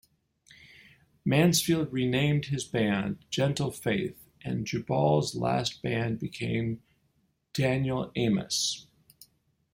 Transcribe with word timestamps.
Mansfield 1.23 1.93
renamed 1.93 2.45
his 2.45 2.63
band 2.63 3.23
"Gentle 3.29 3.69
Faith", 3.69 4.17
and 4.43 4.65
Jubal's 4.65 5.35
Last 5.35 5.83
Band 5.83 6.17
became 6.17 6.81
Daniel 7.53 8.11
Amos. 8.15 8.87